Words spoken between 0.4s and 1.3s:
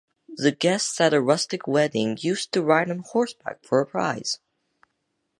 guests at a